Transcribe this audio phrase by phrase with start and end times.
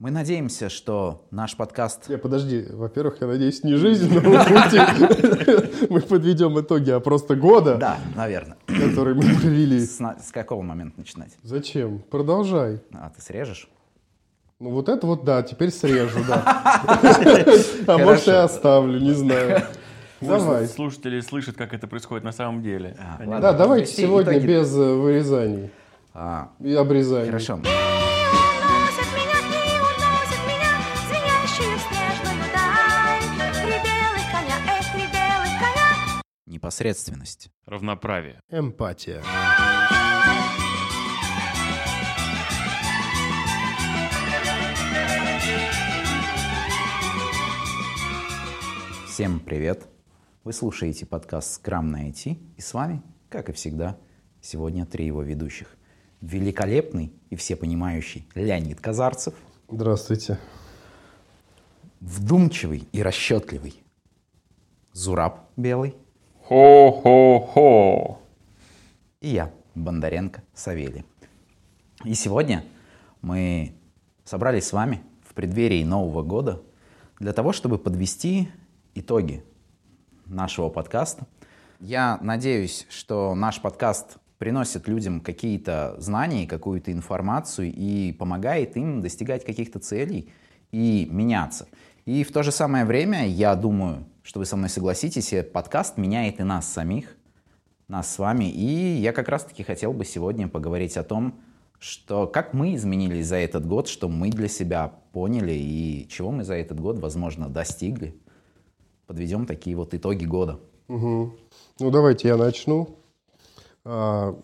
[0.00, 2.08] Мы надеемся, что наш подкаст...
[2.08, 2.64] Не, подожди.
[2.70, 8.56] Во-первых, я надеюсь, не жизненного пути мы подведем итоги, а просто года, Да, наверное.
[8.66, 9.78] который мы провели.
[9.84, 10.00] С,
[10.32, 11.32] какого момента начинать?
[11.42, 11.98] Зачем?
[12.10, 12.80] Продолжай.
[12.94, 13.68] А ты срежешь?
[14.58, 16.44] Ну вот это вот да, теперь срежу, да.
[17.86, 18.44] А может Хорошо.
[18.44, 19.64] оставлю, не знаю.
[20.22, 20.66] Давай.
[20.66, 22.96] Слушатели слышат, как это происходит на самом деле.
[22.98, 23.38] А.
[23.38, 25.70] Да, давайте сегодня без э, вырезаний
[26.14, 27.26] А, и обрезаний.
[27.26, 27.54] хорошо.
[27.56, 27.99] уносят
[36.70, 37.50] Непосредственность.
[37.66, 38.40] Равноправие.
[38.48, 39.24] Эмпатия.
[49.08, 49.88] Всем привет.
[50.44, 52.38] Вы слушаете подкаст «Скрам на IT».
[52.56, 53.98] И с вами, как и всегда,
[54.40, 55.76] сегодня три его ведущих.
[56.20, 59.34] Великолепный и всепонимающий Леонид Казарцев,
[59.68, 60.38] Здравствуйте.
[61.98, 63.82] вдумчивый и расчетливый
[64.92, 65.96] Зураб Белый
[66.50, 68.18] Хо-хо-хо.
[69.20, 71.04] и я, Бондаренко Савелий.
[72.04, 72.64] И сегодня
[73.22, 73.72] мы
[74.24, 76.60] собрались с вами в преддверии Нового года
[77.20, 78.48] для того, чтобы подвести
[78.96, 79.44] итоги
[80.26, 81.28] нашего подкаста.
[81.78, 89.44] Я надеюсь, что наш подкаст приносит людям какие-то знания, какую-то информацию и помогает им достигать
[89.44, 90.32] каких-то целей
[90.72, 91.68] и меняться.
[92.10, 96.40] И в то же самое время, я думаю, что вы со мной согласитесь, подкаст меняет
[96.40, 97.16] и нас самих,
[97.86, 98.50] нас с вами.
[98.50, 101.38] И я как раз-таки хотел бы сегодня поговорить о том,
[101.78, 106.42] что как мы изменились за этот год, что мы для себя поняли и чего мы
[106.42, 108.20] за этот год, возможно, достигли.
[109.06, 110.58] Подведем такие вот итоги года.
[110.88, 111.32] Мгм.
[111.78, 112.98] Ну, давайте я начну.
[113.84, 114.36] А,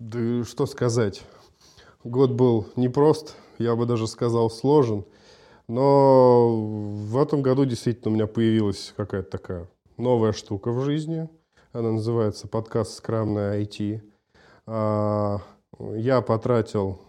[0.00, 1.22] да что сказать.
[2.02, 5.04] Год был непрост, я бы даже сказал сложен.
[5.68, 11.28] Но в этом году действительно у меня появилась какая-то такая новая штука в жизни.
[11.72, 14.00] Она называется подкаст «Скрамное IT».
[14.66, 15.40] А,
[15.90, 17.02] Я потратил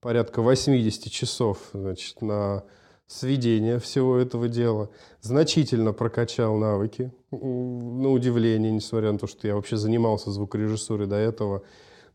[0.00, 2.62] порядка 80 часов значит, на
[3.08, 4.90] сведение всего этого дела.
[5.20, 11.64] Значительно прокачал навыки, на удивление, несмотря на то, что я вообще занимался звукорежиссурой до этого.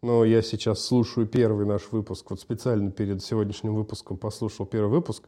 [0.01, 5.27] Но я сейчас слушаю первый наш выпуск, вот специально перед сегодняшним выпуском послушал первый выпуск.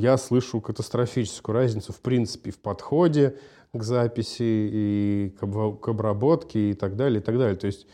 [0.00, 3.38] Я слышу катастрофическую разницу, в принципе, в подходе
[3.72, 7.56] к записи и к обработке и так далее, и так далее.
[7.56, 7.86] То есть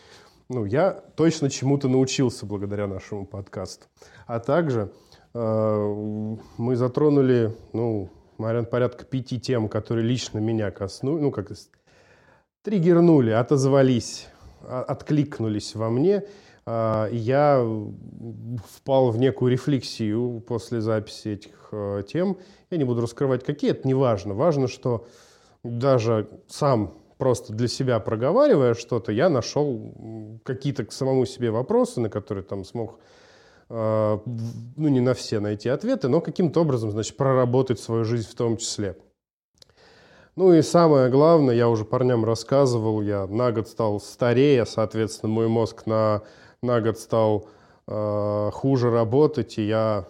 [0.48, 3.86] ну, я точно чему-то научился благодаря нашему подкасту.
[4.26, 4.92] А также
[5.32, 11.50] э, мы затронули, ну, наверное, порядка пяти тем, которые лично меня коснулись, ну, как
[12.62, 14.28] триггернули, отозвались,
[14.60, 16.24] а- откликнулись во мне.
[16.64, 17.66] А, я
[18.76, 22.38] впал в некую рефлексию после записи этих э, тем.
[22.70, 24.34] Я не буду раскрывать, какие, это не важно.
[24.34, 25.06] Важно, что
[25.64, 32.08] даже сам просто для себя проговаривая что-то, я нашел какие-то к самому себе вопросы, на
[32.08, 32.98] которые там смог,
[33.68, 34.18] э,
[34.76, 38.56] ну, не на все найти ответы, но каким-то образом, значит, проработать свою жизнь в том
[38.56, 38.96] числе.
[40.34, 45.46] Ну и самое главное, я уже парням рассказывал, я на год стал старее, соответственно, мой
[45.48, 46.22] мозг на,
[46.62, 47.48] на год стал
[47.86, 50.06] э, хуже работать, и я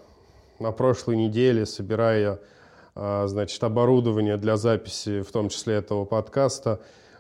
[0.60, 2.38] на прошлой неделе, собирая,
[2.94, 6.78] э, значит, оборудование для записи, в том числе этого подкаста,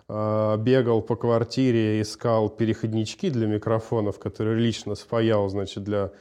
[0.08, 6.12] э, бегал по квартире, искал переходнички для микрофонов, которые лично спаял, значит, для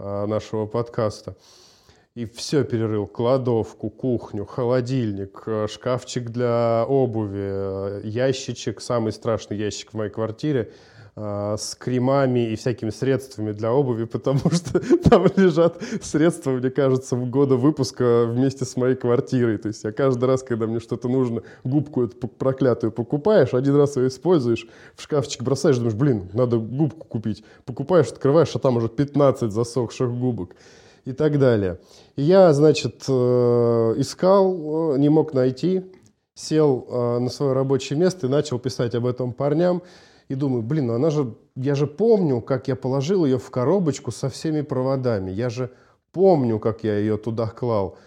[0.00, 1.36] э, нашего подкаста.
[2.16, 3.08] И все перерыл.
[3.08, 10.70] Кладовку, кухню, холодильник, э, шкафчик для обуви, э, ящичек, самый страшный ящик в моей квартире,
[11.16, 14.78] э, с кремами и всякими средствами для обуви, потому что
[15.10, 19.58] там лежат средства, мне кажется, года выпуска вместе с моей квартирой.
[19.58, 23.96] То есть я каждый раз, когда мне что-то нужно, губку эту проклятую покупаешь, один раз
[23.96, 27.42] ее используешь, в шкафчик бросаешь, думаешь, блин, надо губку купить.
[27.64, 30.54] Покупаешь, открываешь, а там уже 15 засохших губок
[31.04, 31.78] и так далее.
[32.16, 35.84] Я, значит, э, искал, э, не мог найти,
[36.34, 39.82] сел э, на свое рабочее место и начал писать об этом парням.
[40.28, 44.10] И думаю, блин, ну она же, я же помню, как я положил ее в коробочку
[44.10, 45.30] со всеми проводами.
[45.30, 45.70] Я же
[46.12, 47.98] помню, как я ее туда клал.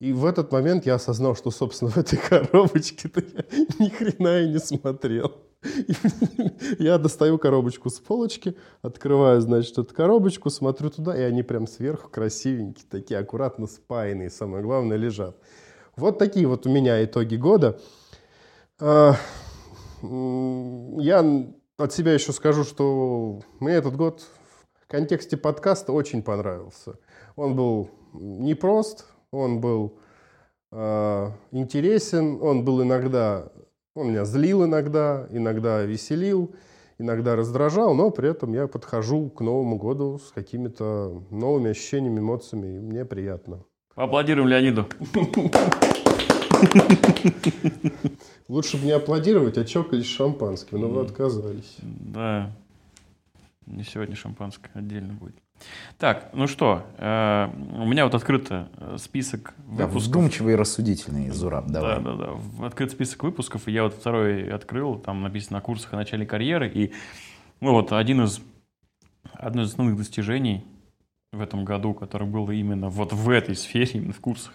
[0.00, 3.44] И в этот момент я осознал, что, собственно, в этой коробочке-то я
[3.78, 5.32] ни хрена и не смотрел.
[6.78, 12.08] Я достаю коробочку с полочки, открываю, значит, эту коробочку, смотрю туда, и они прям сверху
[12.08, 15.36] красивенькие, такие аккуратно спаянные, самое главное, лежат.
[15.96, 17.78] Вот такие вот у меня итоги года.
[18.78, 19.14] А,
[20.02, 21.46] Я
[21.78, 24.24] от себя еще скажу, что мне этот год
[24.74, 26.98] в контексте подкаста очень понравился.
[27.34, 29.98] Он был непрост, он был
[30.72, 33.50] э, интересен, он был иногда,
[33.96, 36.54] он меня злил иногда, иногда веселил,
[36.98, 42.76] иногда раздражал, но при этом я подхожу к Новому году с какими-то новыми ощущениями, эмоциями,
[42.76, 43.64] и мне приятно.
[43.94, 44.86] Поаплодируем Леониду.
[48.48, 51.76] Лучше бы не аплодировать, а чокались шампанским, но вы отказались.
[51.82, 52.52] Да.
[53.64, 55.36] Не сегодня шампанское отдельно будет.
[55.98, 57.48] Так, ну что, э,
[57.78, 60.08] у меня вот открыт э, список Да, выпусков.
[60.08, 62.00] вдумчивый и рассудительный, Зураб, давай.
[62.00, 62.26] Да, да,
[62.58, 62.66] да.
[62.66, 66.68] Открыт список выпусков, и я вот второй открыл, там написано о курсах о начале карьеры,
[66.68, 66.92] и
[67.60, 68.40] ну вот один из,
[69.32, 70.64] одно из основных достижений
[71.32, 74.52] в этом году, который был именно вот в этой сфере, именно в курсах.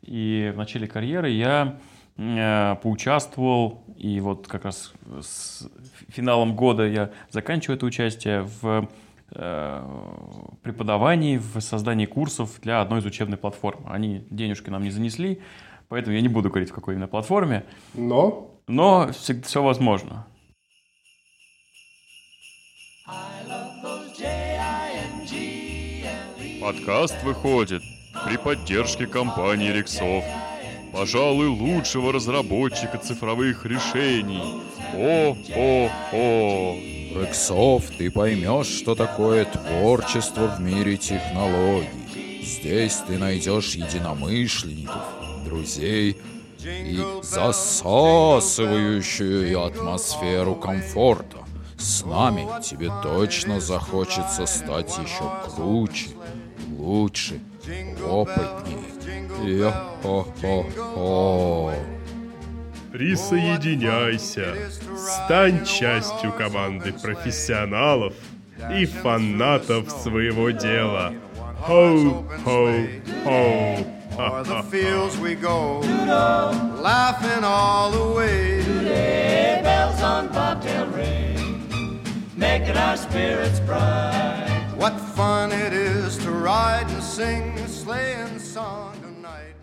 [0.00, 1.78] И в начале карьеры я
[2.16, 5.68] э, поучаствовал, и вот как раз с
[6.08, 8.88] финалом года я заканчиваю это участие в
[9.32, 13.86] преподавании, в создании курсов для одной из учебной платформ.
[13.88, 15.40] Они денежки нам не занесли,
[15.88, 17.64] поэтому я не буду говорить, в какой именно платформе,
[17.94, 20.26] Но но все возможно.
[26.60, 27.82] Подкаст выходит
[28.24, 30.28] при поддержке компании Рексофт.
[30.92, 34.62] Пожалуй, лучшего разработчика цифровых решений.
[34.94, 37.01] О-о-о.
[37.14, 42.40] Рексов, ты поймешь, что такое творчество в мире технологий.
[42.42, 45.04] Здесь ты найдешь единомышленников,
[45.44, 46.16] друзей
[46.64, 51.36] и засасывающую атмосферу комфорта.
[51.76, 56.08] С нами тебе точно захочется стать еще круче,
[56.78, 57.42] лучше,
[58.08, 58.78] опытнее.
[59.44, 61.74] Йо-хо-хо-хо.
[62.92, 64.54] Присоединяйся,
[64.96, 68.12] стань частью команды профессионалов
[68.70, 71.14] и фанатов своего дела.
[71.66, 72.42] Хоу-хоу-хоу.
[74.18, 75.80] O'er the fields we go,
[76.82, 78.60] laughing all the way.
[84.76, 89.54] What fun it is to ride and sing a sleighing song tonight.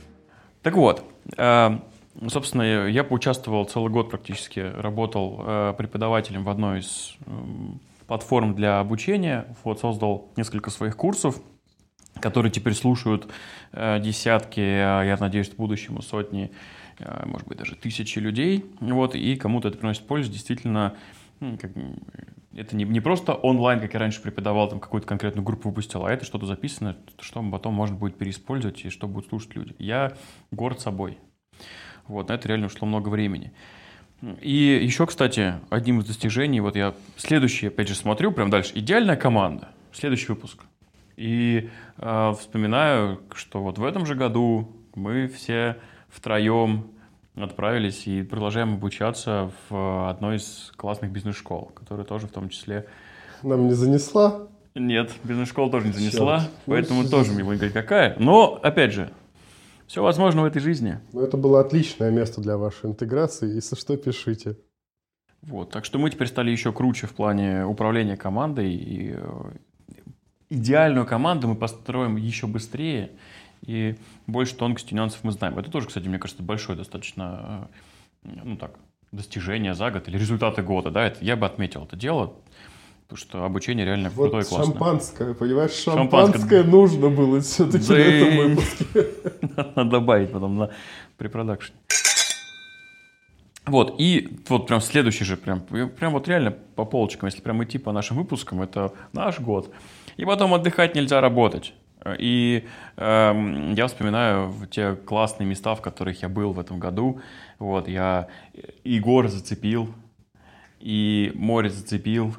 [0.63, 1.03] Так вот,
[1.37, 1.79] э,
[2.27, 8.79] собственно, я поучаствовал целый год практически, работал э, преподавателем в одной из м, платформ для
[8.79, 11.39] обучения, вот создал несколько своих курсов,
[12.19, 13.29] которые теперь слушают
[13.71, 16.51] э, десятки, а я надеюсь, в будущем сотни,
[16.99, 20.95] э, может быть, даже тысячи людей, вот, и кому-то это приносит пользу, действительно,
[21.39, 21.71] как,
[22.53, 26.11] это не, не просто онлайн, как я раньше преподавал, там какую-то конкретную группу выпустил, а
[26.11, 29.75] это что-то записано, что потом можно будет переиспользовать и что будут слушать люди.
[29.79, 30.13] Я
[30.51, 31.17] горд собой.
[32.09, 33.53] Вот, на это реально ушло много времени.
[34.41, 39.15] И еще, кстати, одним из достижений, вот я следующий, опять же, смотрю, прям дальше, идеальная
[39.15, 40.63] команда, следующий выпуск.
[41.15, 45.77] И э, вспоминаю, что вот в этом же году мы все
[46.09, 46.91] втроем
[47.35, 52.87] отправились и продолжаем обучаться в одной из классных бизнес-школ, которая тоже в том числе...
[53.43, 54.47] нам не занесла.
[54.75, 56.51] Нет, бизнес-школа тоже не занесла, Черт.
[56.65, 58.15] поэтому Ну, тоже говорить какая.
[58.19, 59.11] Но, опять же,
[59.89, 60.99] все возможно в этой жизни.
[61.13, 63.55] Но это было отличное место для вашей интеграции.
[63.55, 64.55] Если что, пишите.
[65.41, 68.71] Вот, так что мы теперь стали еще круче в плане управления командой.
[68.71, 69.51] И э,
[70.51, 73.09] идеальную команду мы построим еще быстрее.
[73.65, 73.95] И
[74.27, 75.57] больше тонкостей, нюансов мы знаем.
[75.57, 77.67] Это тоже, кстати, мне кажется, большое достаточно,
[78.25, 78.77] э, ну так,
[79.11, 80.91] достижение за год или результаты года.
[80.91, 81.07] Да?
[81.07, 82.35] Это, я бы отметил это дело,
[83.09, 84.71] потому что обучение реально Вот крутое и классное.
[84.71, 86.19] шампанское, понимаешь, Шампанское.
[86.21, 88.85] шампанское нужно было все-таки Да в этом выпуске.
[89.75, 90.69] Надо добавить потом на
[91.17, 91.73] препродакшн.
[93.65, 97.79] Вот, и вот прям следующий же, прям, прям вот реально по полочкам, если прям идти
[97.79, 99.73] по нашим выпускам, это наш год.
[100.17, 101.73] И потом отдыхать нельзя работать.
[102.19, 102.63] И
[102.95, 107.21] эм, я вспоминаю те классные места, в которых я был в этом году.
[107.57, 108.27] Вот, я
[108.83, 109.93] и горы зацепил,
[110.79, 112.35] и море зацепил,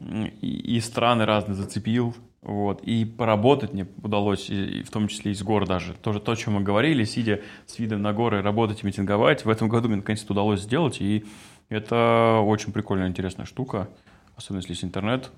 [0.00, 2.14] и, и страны разные зацепил.
[2.40, 5.94] Вот, и поработать мне удалось, и, и в том числе и с гор даже.
[5.94, 9.44] Тоже то, о чем мы говорили, сидя с видом на горы, работать и митинговать.
[9.44, 11.24] В этом году мне наконец это удалось сделать, и
[11.68, 13.88] это очень прикольная, интересная штука,
[14.36, 15.32] особенно если есть интернет.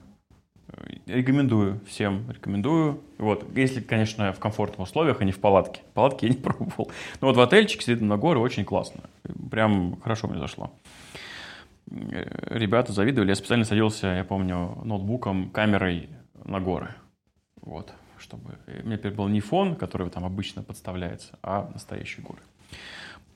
[0.69, 3.01] Э, Рекомендую всем, рекомендую.
[3.19, 5.81] Вот, если, конечно, в комфортных условиях, а не в палатке.
[5.95, 6.91] Палатки я не пробовал.
[7.21, 9.01] Но вот в отельчике с видом на горы очень классно.
[9.51, 10.71] Прям хорошо мне зашло.
[11.91, 13.31] Э, Ребята завидовали.
[13.31, 16.09] Я специально садился, я помню, ноутбуком, камерой
[16.45, 16.95] на горы.
[17.61, 18.59] Вот, чтобы...
[18.67, 22.43] и У меня теперь был не фон, который там обычно подставляется, а настоящие горы.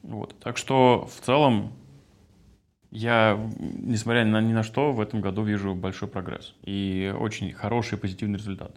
[0.03, 0.39] Вот.
[0.41, 1.73] Так что в целом
[2.91, 7.99] Я, несмотря на ни на что, в этом году вижу большой прогресс и очень хороший
[7.99, 8.77] позитивный результат.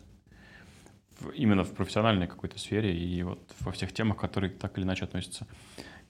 [1.35, 5.45] Именно в профессиональной какой-то сфере и вот во всех темах, которые так или иначе относятся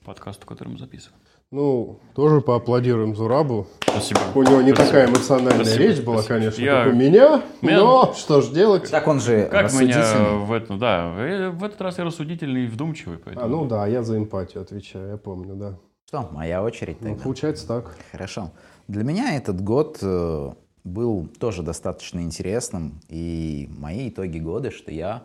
[0.00, 1.20] к подкасту, который мы записываем.
[1.58, 3.66] Ну, тоже поаплодируем Зурабу.
[3.80, 4.20] Спасибо.
[4.34, 4.76] У него не Спасибо.
[4.76, 6.38] такая эмоциональная Спасибо, речь была, спасибо.
[6.40, 8.90] конечно, Я- как у меня, Меня- но что ж делать?
[8.90, 10.44] Так он же Как меня рассудительный.
[10.44, 13.46] в этом, да, э, в этот раз я рассудительный и вдумчивый, поэтому...
[13.46, 15.78] А, ну да, я за эмпатию отвечаю, я помню, да.
[16.06, 17.22] Что, моя очередь Ну, тогда?
[17.22, 17.96] получается так.
[18.12, 18.50] Хорошо.
[18.86, 20.50] Для меня этот год э,
[20.84, 23.00] был тоже достаточно интересным.
[23.08, 25.24] И мои итоги года, что я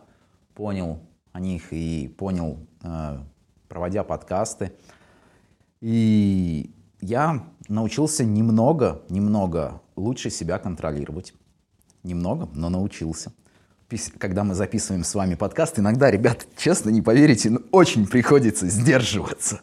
[0.55, 0.99] понял
[1.33, 3.17] о них и понял, э,
[3.67, 4.71] проводя подкасты.
[5.83, 6.71] И
[7.01, 11.33] я научился немного, немного лучше себя контролировать.
[12.03, 13.33] Немного, но научился.
[14.17, 19.59] Когда мы записываем с вами подкаст, иногда, ребят, честно, не поверите, но очень приходится сдерживаться.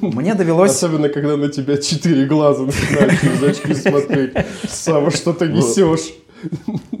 [0.00, 0.72] Мне довелось...
[0.72, 4.34] Особенно, когда на тебя четыре глаза начинают через очки смотреть.
[4.68, 6.12] Сава, что ты несешь?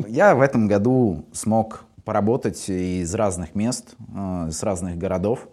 [0.06, 5.48] Я в этом году смог поработать из разных мест, э, с разных городов.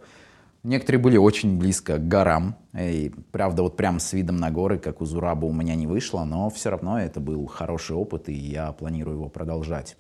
[0.63, 2.55] Некоторые были очень близко к горам.
[2.73, 6.23] И, правда, вот прям с видом на горы, как у Зураба, у меня не вышло,
[6.23, 9.97] но все равно это был хороший опыт, и я планирую его продолжать.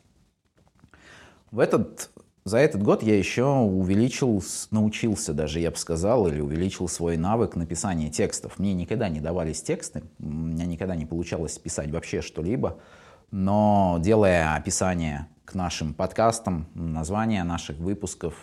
[1.51, 2.09] В этот,
[2.45, 4.41] за этот год я еще увеличил,
[4.71, 8.57] научился даже, я бы сказал, или увеличил свой навык написания текстов.
[8.57, 12.79] Мне никогда не давались тексты, у меня никогда не получалось писать вообще что-либо,
[13.31, 18.35] но делая описание к нашим подкастам, названия наших выпусков,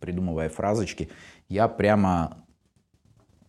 [0.00, 1.10] придумывая фразочки,
[1.48, 2.38] я прямо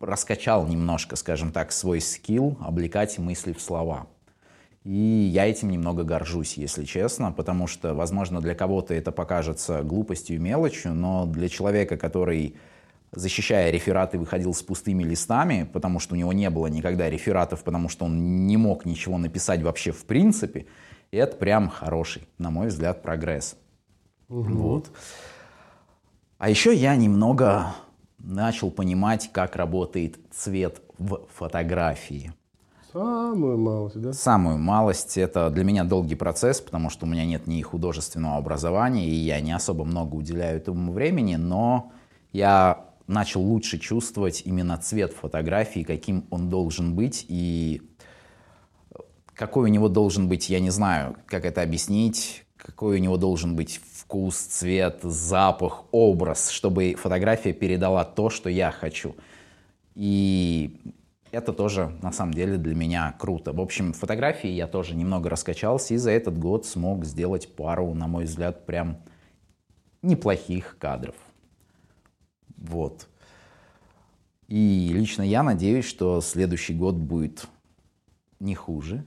[0.00, 4.06] раскачал немножко, скажем так, свой скилл облекать мысли в слова.
[4.84, 10.36] И я этим немного горжусь, если честно, потому что, возможно, для кого-то это покажется глупостью
[10.36, 12.56] и мелочью, но для человека, который,
[13.14, 17.88] защищая рефераты, выходил с пустыми листами, потому что у него не было никогда рефератов, потому
[17.88, 20.66] что он не мог ничего написать вообще в принципе,
[21.10, 23.56] это прям хороший, на мой взгляд, прогресс.
[24.28, 24.90] Вот.
[26.38, 27.74] А еще я немного
[28.18, 32.32] начал понимать, как работает цвет в фотографии.
[32.92, 34.12] Самую малость, да?
[34.12, 39.06] Самую малость это для меня долгий процесс, потому что у меня нет ни художественного образования,
[39.06, 41.90] и я не особо много уделяю этому времени, но
[42.32, 47.82] я начал лучше чувствовать именно цвет фотографии, каким он должен быть, и
[49.34, 53.56] какой у него должен быть, я не знаю, как это объяснить, какой у него должен
[53.56, 59.16] быть вкус, цвет, запах, образ, чтобы фотография передала то, что я хочу.
[59.94, 60.80] И
[61.30, 63.52] это тоже, на самом деле, для меня круто.
[63.52, 68.06] В общем, фотографии я тоже немного раскачался, и за этот год смог сделать пару, на
[68.06, 68.98] мой взгляд, прям
[70.02, 71.16] неплохих кадров.
[72.64, 73.08] Вот.
[74.48, 77.46] И лично я надеюсь, что следующий год будет
[78.40, 79.04] не хуже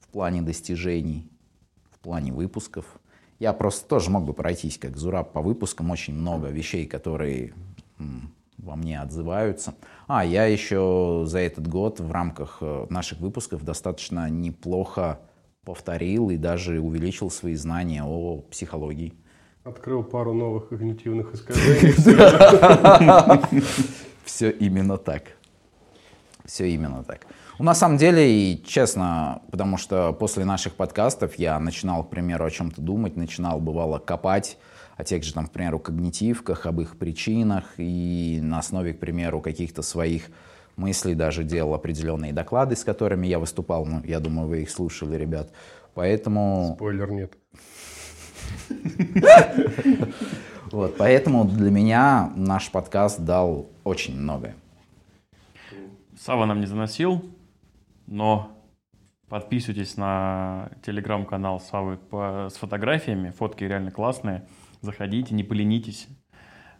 [0.00, 1.30] в плане достижений,
[1.90, 2.84] в плане выпусков.
[3.38, 5.90] Я просто тоже мог бы пройтись как Зураб по выпускам.
[5.90, 7.54] Очень много вещей, которые
[8.58, 9.74] во мне отзываются.
[10.06, 15.20] А, я еще за этот год в рамках э, наших выпусков достаточно неплохо
[15.64, 19.14] повторил и даже увеличил свои знания о психологии.
[19.64, 21.92] Открыл пару новых когнитивных искажений.
[24.24, 25.22] Все именно так.
[26.44, 27.26] Все именно так.
[27.58, 32.44] Ну, на самом деле, и честно, потому что после наших подкастов я начинал, к примеру,
[32.44, 34.58] о чем-то думать, начинал, бывало, копать
[34.96, 39.40] о тех же, там, к примеру, когнитивках, об их причинах, и на основе, к примеру,
[39.40, 40.28] каких-то своих
[40.76, 43.86] мыслей даже делал определенные доклады, с которыми я выступал.
[43.86, 45.52] Ну, я думаю, вы их слушали, ребят.
[45.94, 46.72] Поэтому...
[46.76, 47.34] Спойлер нет.
[50.72, 54.54] Вот, поэтому для меня наш подкаст дал очень многое.
[56.18, 57.22] Сава нам не заносил,
[58.06, 58.56] но
[59.28, 63.34] подписывайтесь на телеграм-канал Савы по- с фотографиями.
[63.36, 64.46] Фотки реально классные.
[64.80, 66.08] Заходите, не поленитесь.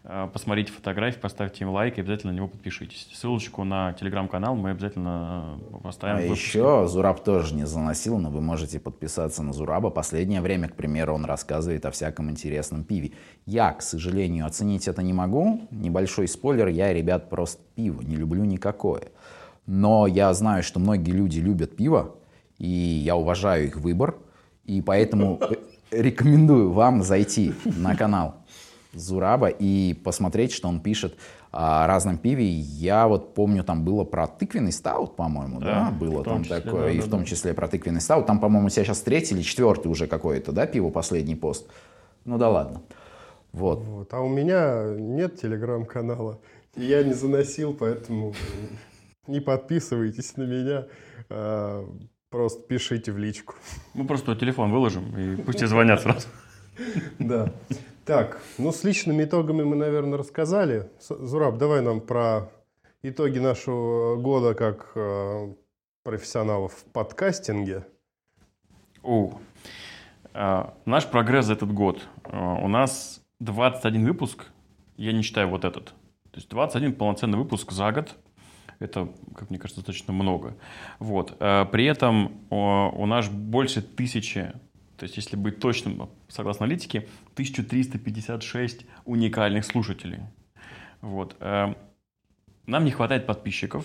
[0.04, 3.08] Э, Посмотрите фотографии, поставьте им лайк и обязательно на него подпишитесь.
[3.12, 6.16] Ссылочку на телеграм-канал мы обязательно э, поставим.
[6.16, 9.90] А еще Зураб тоже не заносил, но вы можете подписаться на Зураба.
[9.90, 13.12] Последнее время, к примеру, он рассказывает о всяком интересном пиве.
[13.46, 15.60] Я, к сожалению, оценить это не могу.
[15.70, 19.12] Небольшой спойлер, я, ребят, просто пиво не люблю никакое.
[19.66, 22.16] Но я знаю, что многие люди любят пиво,
[22.58, 24.16] и я уважаю их выбор.
[24.64, 25.54] И поэтому э,
[25.92, 28.42] рекомендую вам зайти на канал
[28.92, 31.16] Зураба и посмотреть, что он пишет
[31.50, 32.48] о разном пиве.
[32.48, 36.82] Я вот помню, там было про тыквенный стаут, по-моему, да, Да, было там числе, такое,
[36.84, 37.26] да, и да, в том да.
[37.26, 38.26] числе про тыквенный стаут.
[38.26, 41.68] Там, по-моему, сейчас третий или четвертый уже какое-то, да, пиво, последний пост.
[42.24, 42.82] Ну да ладно.
[43.52, 43.80] Вот.
[43.80, 44.12] Вот.
[44.14, 46.40] А у меня нет телеграм-канала.
[46.74, 48.32] И я не заносил, поэтому
[49.28, 50.86] Не подписывайтесь на меня,
[51.30, 51.86] а,
[52.28, 53.54] просто пишите в личку.
[53.94, 56.26] Мы просто телефон выложим, и пусть тебе звонят сразу.
[57.20, 57.52] Да.
[58.04, 60.90] Так, ну с личными итогами мы, наверное, рассказали.
[60.98, 62.50] Зураб, давай нам про
[63.02, 65.54] итоги нашего года как э,
[66.02, 67.86] профессионалов в подкастинге.
[69.04, 69.38] О,
[70.34, 72.02] а, наш прогресс за этот год.
[72.24, 74.46] А, У нас 21 выпуск,
[74.96, 75.86] я не считаю вот этот.
[76.32, 78.16] То есть 21 полноценный выпуск за год.
[78.80, 80.56] Это, как мне кажется, достаточно много.
[80.98, 81.36] Вот.
[81.38, 84.52] А, При этом у нас больше тысячи,
[85.02, 90.20] то есть если быть точным, согласно аналитике, 1356 уникальных слушателей.
[91.00, 91.34] Вот.
[91.40, 91.74] А,
[92.68, 93.84] Нам не хватает подписчиков.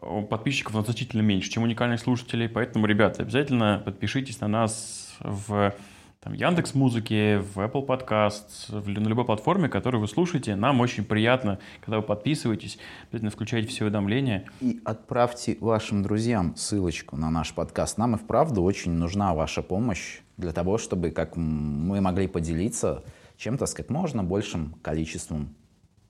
[0.00, 2.48] У подписчиков значительно меньше, чем уникальных слушателей.
[2.48, 5.74] Поэтому, ребята, обязательно подпишитесь на нас в
[6.22, 10.54] там, Яндекс Музыке, в Apple Podcasts, в, на любой платформе, которую вы слушаете.
[10.54, 14.48] Нам очень приятно, когда вы подписываетесь, обязательно включайте все уведомления.
[14.60, 17.98] И отправьте вашим друзьям ссылочку на наш подкаст.
[17.98, 23.02] Нам и вправду очень нужна ваша помощь для того, чтобы как мы могли поделиться
[23.36, 25.56] чем-то с можно большим количеством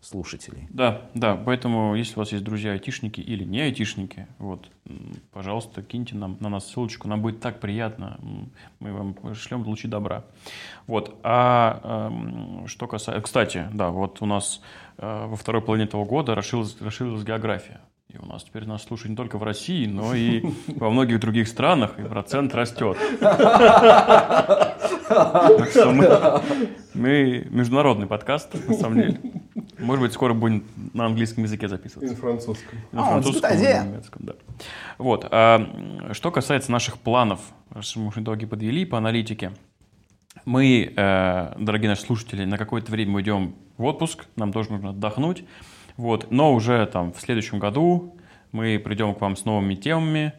[0.03, 0.67] слушателей.
[0.71, 4.69] Да, да, поэтому, если у вас есть друзья айтишники или не айтишники, вот,
[5.31, 8.19] пожалуйста, киньте нам, на нас ссылочку, нам будет так приятно,
[8.81, 10.25] мы вам шлем лучи добра.
[10.89, 13.23] Вот, а эм, что касается...
[13.23, 14.61] Кстати, да, вот у нас
[14.99, 17.81] э, во второй половине этого года расширилась, расширилась география.
[18.09, 21.47] И у нас теперь нас слушают не только в России, но и во многих других
[21.47, 22.99] странах, и процент растет.
[25.13, 26.41] Так что мы,
[26.95, 29.21] мы международный подкаст, на самом деле.
[29.83, 32.15] Может быть, скоро будем на английском языке И записываться.
[32.15, 32.79] на французском.
[32.93, 34.33] На А, французском и это на немецком, да.
[34.99, 35.27] Вот.
[35.31, 39.53] а, что касается наших планов, раз мы уже итоги подвели по аналитике,
[40.45, 45.45] мы, э, дорогие наши слушатели, на какое-то время уйдем в отпуск, нам тоже нужно отдохнуть,
[45.97, 48.17] вот, но уже там в следующем году
[48.51, 50.33] мы придем к вам с новыми темами,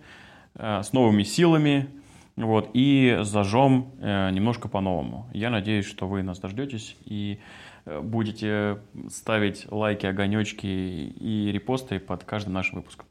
[0.55, 1.89] э, с новыми силами,
[2.35, 5.29] вот, и зажжем э, немножко по-новому.
[5.33, 7.39] Я надеюсь, что вы нас дождетесь и
[7.85, 13.07] будете ставить лайки, огонечки и репосты под каждым нашим выпуском.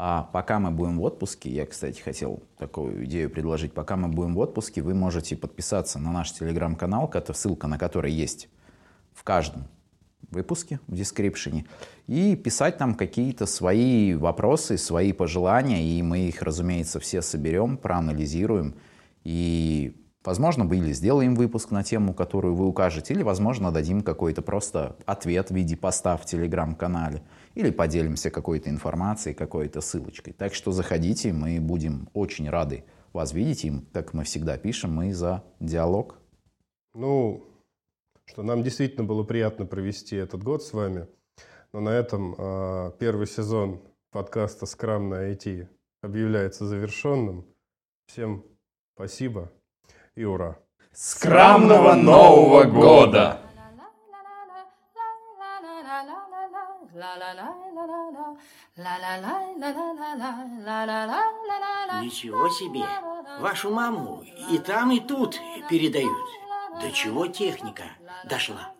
[0.00, 3.72] А пока мы будем в отпуске, я, кстати, хотел такую идею предложить.
[3.72, 8.48] Пока мы будем в отпуске, вы можете подписаться на наш телеграм-канал, ссылка на который есть
[9.12, 9.66] в каждом
[10.30, 11.66] выпуске, в дескрипшене,
[12.06, 18.76] и писать нам какие-то свои вопросы, свои пожелания, и мы их, разумеется, все соберем, проанализируем,
[19.24, 19.96] и,
[20.28, 24.94] возможно, мы или сделаем выпуск на тему, которую вы укажете, или, возможно, дадим какой-то просто
[25.06, 27.22] ответ в виде поста в телеграм-канале,
[27.54, 30.34] или поделимся какой-то информацией, какой-то ссылочкой.
[30.34, 35.14] Так что заходите, мы будем очень рады вас видеть, и, как мы всегда пишем, мы
[35.14, 36.18] за диалог.
[36.92, 37.46] Ну,
[38.26, 41.06] что нам действительно было приятно провести этот год с вами.
[41.72, 45.68] Но на этом а, первый сезон подкаста «Скрам на IT»
[46.02, 47.46] объявляется завершенным.
[48.08, 48.44] Всем
[48.94, 49.50] спасибо
[50.18, 50.58] и ура!
[50.92, 53.40] Скромного Нового года!
[62.02, 62.84] Ничего себе!
[63.40, 65.38] Вашу маму и там, и тут
[65.70, 66.26] передают.
[66.80, 67.84] До чего техника
[68.24, 68.74] дошла?